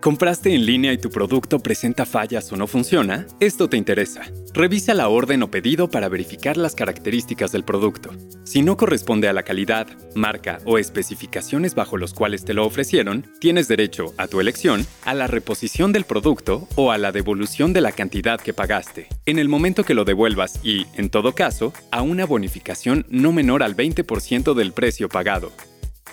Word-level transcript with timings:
¿Compraste 0.00 0.54
en 0.54 0.64
línea 0.64 0.92
y 0.92 0.98
tu 0.98 1.10
producto 1.10 1.58
presenta 1.58 2.06
fallas 2.06 2.52
o 2.52 2.56
no 2.56 2.68
funciona? 2.68 3.26
Esto 3.40 3.68
te 3.68 3.76
interesa. 3.76 4.22
Revisa 4.54 4.94
la 4.94 5.08
orden 5.08 5.42
o 5.42 5.50
pedido 5.50 5.90
para 5.90 6.08
verificar 6.08 6.56
las 6.56 6.76
características 6.76 7.50
del 7.50 7.64
producto. 7.64 8.10
Si 8.44 8.62
no 8.62 8.76
corresponde 8.76 9.28
a 9.28 9.32
la 9.32 9.42
calidad, 9.42 9.88
marca 10.14 10.58
o 10.64 10.78
especificaciones 10.78 11.74
bajo 11.74 11.96
los 11.96 12.14
cuales 12.14 12.44
te 12.44 12.54
lo 12.54 12.64
ofrecieron, 12.64 13.26
tienes 13.40 13.66
derecho, 13.66 14.14
a 14.18 14.28
tu 14.28 14.40
elección, 14.40 14.86
a 15.04 15.14
la 15.14 15.26
reposición 15.26 15.92
del 15.92 16.04
producto 16.04 16.68
o 16.76 16.92
a 16.92 16.98
la 16.98 17.10
devolución 17.10 17.72
de 17.72 17.80
la 17.80 17.90
cantidad 17.90 18.40
que 18.40 18.52
pagaste, 18.52 19.08
en 19.26 19.40
el 19.40 19.48
momento 19.48 19.82
que 19.82 19.94
lo 19.94 20.04
devuelvas 20.04 20.60
y, 20.62 20.86
en 20.94 21.10
todo 21.10 21.34
caso, 21.34 21.72
a 21.90 22.02
una 22.02 22.24
bonificación 22.24 23.04
no 23.08 23.32
menor 23.32 23.64
al 23.64 23.76
20% 23.76 24.54
del 24.54 24.72
precio 24.72 25.08
pagado. 25.08 25.50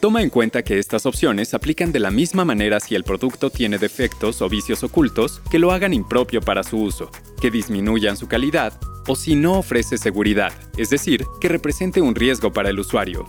Toma 0.05 0.21
en 0.21 0.29
cuenta 0.29 0.61
que 0.61 0.77
estas 0.77 1.07
opciones 1.07 1.55
aplican 1.55 1.91
de 1.91 1.97
la 1.97 2.11
misma 2.11 2.45
manera 2.45 2.79
si 2.79 2.93
el 2.93 3.03
producto 3.03 3.49
tiene 3.49 3.79
defectos 3.79 4.39
o 4.43 4.47
vicios 4.47 4.83
ocultos 4.83 5.41
que 5.49 5.57
lo 5.57 5.71
hagan 5.71 5.95
impropio 5.95 6.41
para 6.41 6.61
su 6.61 6.77
uso, 6.77 7.09
que 7.41 7.49
disminuyan 7.49 8.15
su 8.15 8.27
calidad 8.27 8.79
o 9.07 9.15
si 9.15 9.33
no 9.33 9.57
ofrece 9.57 9.97
seguridad, 9.97 10.53
es 10.77 10.91
decir, 10.91 11.25
que 11.41 11.49
represente 11.49 12.01
un 12.01 12.13
riesgo 12.13 12.53
para 12.53 12.69
el 12.69 12.77
usuario. 12.77 13.25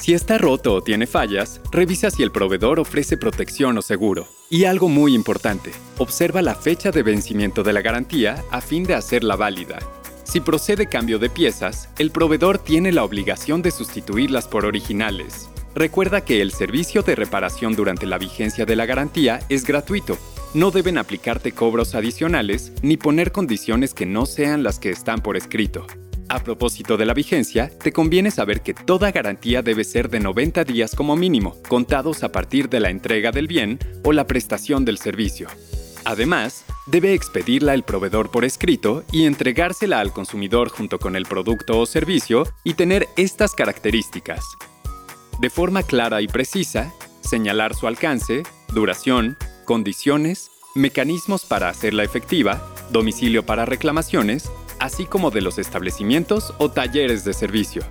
Si 0.00 0.14
está 0.14 0.38
roto 0.38 0.72
o 0.72 0.80
tiene 0.80 1.06
fallas, 1.06 1.60
revisa 1.70 2.10
si 2.10 2.22
el 2.22 2.32
proveedor 2.32 2.80
ofrece 2.80 3.18
protección 3.18 3.76
o 3.76 3.82
seguro. 3.82 4.26
Y 4.48 4.64
algo 4.64 4.88
muy 4.88 5.14
importante, 5.14 5.70
observa 5.98 6.40
la 6.40 6.54
fecha 6.54 6.92
de 6.92 7.02
vencimiento 7.02 7.62
de 7.62 7.74
la 7.74 7.82
garantía 7.82 8.42
a 8.50 8.62
fin 8.62 8.84
de 8.84 8.94
hacerla 8.94 9.36
válida. 9.36 9.80
Si 10.24 10.40
procede 10.40 10.86
cambio 10.86 11.18
de 11.18 11.28
piezas, 11.28 11.90
el 11.98 12.10
proveedor 12.10 12.56
tiene 12.56 12.90
la 12.90 13.04
obligación 13.04 13.60
de 13.60 13.70
sustituirlas 13.70 14.48
por 14.48 14.64
originales. 14.64 15.50
Recuerda 15.76 16.22
que 16.22 16.40
el 16.40 16.52
servicio 16.52 17.02
de 17.02 17.14
reparación 17.14 17.76
durante 17.76 18.06
la 18.06 18.16
vigencia 18.16 18.64
de 18.64 18.76
la 18.76 18.86
garantía 18.86 19.40
es 19.50 19.66
gratuito. 19.66 20.16
No 20.54 20.70
deben 20.70 20.96
aplicarte 20.96 21.52
cobros 21.52 21.94
adicionales 21.94 22.72
ni 22.80 22.96
poner 22.96 23.30
condiciones 23.30 23.92
que 23.92 24.06
no 24.06 24.24
sean 24.24 24.62
las 24.62 24.78
que 24.78 24.88
están 24.88 25.20
por 25.20 25.36
escrito. 25.36 25.86
A 26.30 26.42
propósito 26.42 26.96
de 26.96 27.04
la 27.04 27.12
vigencia, 27.12 27.68
te 27.68 27.92
conviene 27.92 28.30
saber 28.30 28.62
que 28.62 28.72
toda 28.72 29.12
garantía 29.12 29.60
debe 29.60 29.84
ser 29.84 30.08
de 30.08 30.18
90 30.18 30.64
días 30.64 30.94
como 30.94 31.14
mínimo, 31.14 31.58
contados 31.68 32.24
a 32.24 32.32
partir 32.32 32.70
de 32.70 32.80
la 32.80 32.88
entrega 32.88 33.30
del 33.30 33.46
bien 33.46 33.78
o 34.02 34.14
la 34.14 34.26
prestación 34.26 34.86
del 34.86 34.96
servicio. 34.96 35.48
Además, 36.06 36.64
debe 36.86 37.12
expedirla 37.12 37.74
el 37.74 37.82
proveedor 37.82 38.30
por 38.30 38.46
escrito 38.46 39.04
y 39.12 39.26
entregársela 39.26 40.00
al 40.00 40.14
consumidor 40.14 40.70
junto 40.70 40.98
con 40.98 41.16
el 41.16 41.26
producto 41.26 41.78
o 41.78 41.84
servicio 41.84 42.44
y 42.64 42.74
tener 42.74 43.08
estas 43.18 43.52
características 43.52 44.42
de 45.38 45.50
forma 45.50 45.82
clara 45.82 46.22
y 46.22 46.28
precisa, 46.28 46.92
señalar 47.20 47.74
su 47.74 47.86
alcance, 47.86 48.42
duración, 48.72 49.36
condiciones, 49.64 50.50
mecanismos 50.74 51.44
para 51.44 51.68
hacerla 51.68 52.04
efectiva, 52.04 52.66
domicilio 52.90 53.44
para 53.44 53.64
reclamaciones, 53.64 54.50
así 54.78 55.06
como 55.06 55.30
de 55.30 55.40
los 55.40 55.58
establecimientos 55.58 56.54
o 56.58 56.70
talleres 56.70 57.24
de 57.24 57.32
servicio. 57.32 57.82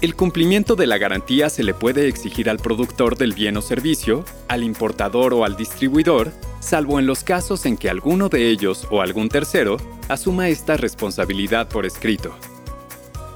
El 0.00 0.14
cumplimiento 0.14 0.76
de 0.76 0.86
la 0.86 0.96
garantía 0.96 1.50
se 1.50 1.64
le 1.64 1.74
puede 1.74 2.06
exigir 2.06 2.48
al 2.48 2.58
productor 2.58 3.16
del 3.16 3.32
bien 3.32 3.56
o 3.56 3.62
servicio, 3.62 4.24
al 4.46 4.62
importador 4.62 5.34
o 5.34 5.44
al 5.44 5.56
distribuidor, 5.56 6.32
salvo 6.60 7.00
en 7.00 7.06
los 7.06 7.24
casos 7.24 7.66
en 7.66 7.76
que 7.76 7.90
alguno 7.90 8.28
de 8.28 8.48
ellos 8.48 8.86
o 8.92 9.00
algún 9.00 9.28
tercero 9.28 9.76
asuma 10.08 10.48
esta 10.48 10.76
responsabilidad 10.76 11.68
por 11.68 11.84
escrito. 11.84 12.32